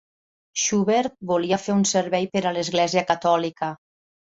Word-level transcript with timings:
Schubert 0.61 1.15
volia 1.33 1.61
fer 1.67 1.77
un 1.81 1.85
servei 1.91 2.27
per 2.33 2.43
a 2.47 2.55
l'església 2.59 3.07
catòlica. 3.15 3.73